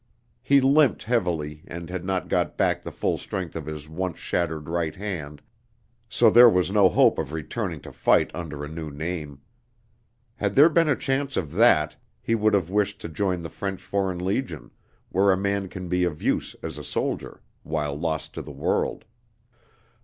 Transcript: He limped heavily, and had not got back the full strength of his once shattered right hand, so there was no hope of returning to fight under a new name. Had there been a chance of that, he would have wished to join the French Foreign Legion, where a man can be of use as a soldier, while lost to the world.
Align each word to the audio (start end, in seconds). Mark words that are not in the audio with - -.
He 0.41 0.59
limped 0.61 1.03
heavily, 1.03 1.63
and 1.67 1.87
had 1.91 2.03
not 2.03 2.27
got 2.27 2.57
back 2.57 2.81
the 2.81 2.91
full 2.91 3.19
strength 3.19 3.55
of 3.55 3.67
his 3.67 3.87
once 3.87 4.17
shattered 4.17 4.67
right 4.67 4.95
hand, 4.95 5.43
so 6.09 6.31
there 6.31 6.49
was 6.49 6.71
no 6.71 6.89
hope 6.89 7.19
of 7.19 7.31
returning 7.31 7.81
to 7.81 7.91
fight 7.91 8.31
under 8.33 8.65
a 8.65 8.67
new 8.67 8.89
name. 8.89 9.41
Had 10.37 10.55
there 10.55 10.69
been 10.69 10.89
a 10.89 10.95
chance 10.95 11.37
of 11.37 11.51
that, 11.53 11.97
he 12.19 12.33
would 12.33 12.55
have 12.55 12.71
wished 12.71 12.99
to 13.01 13.09
join 13.09 13.41
the 13.41 13.47
French 13.49 13.79
Foreign 13.79 14.17
Legion, 14.25 14.71
where 15.09 15.31
a 15.31 15.37
man 15.37 15.67
can 15.67 15.87
be 15.87 16.03
of 16.03 16.19
use 16.19 16.55
as 16.63 16.79
a 16.79 16.83
soldier, 16.83 17.43
while 17.61 17.93
lost 17.95 18.33
to 18.33 18.41
the 18.41 18.49
world. 18.51 19.05